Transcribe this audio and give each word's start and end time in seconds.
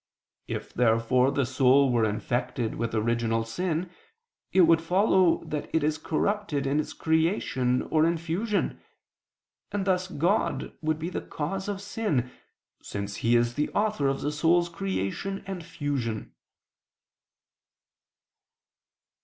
If 0.47 0.73
therefore 0.73 1.29
the 1.29 1.45
soul 1.45 1.91
were 1.91 2.05
infected 2.05 2.73
with 2.73 2.95
original 2.95 3.43
sin, 3.45 3.91
it 4.51 4.61
would 4.61 4.81
follow 4.81 5.43
that 5.43 5.69
it 5.75 5.83
is 5.83 5.99
corrupted 5.99 6.65
in 6.65 6.79
its 6.79 6.91
creation 6.91 7.83
or 7.83 8.03
infusion: 8.07 8.81
and 9.71 9.85
thus 9.85 10.07
God 10.07 10.73
would 10.81 10.97
be 10.97 11.11
the 11.11 11.21
cause 11.21 11.69
of 11.69 11.81
sin, 11.83 12.31
since 12.81 13.17
He 13.17 13.35
is 13.35 13.53
the 13.53 13.69
author 13.73 14.07
of 14.07 14.21
the 14.21 14.31
soul's 14.31 14.69
creation 14.69 15.43
and 15.45 15.63
fusion. 15.63 16.33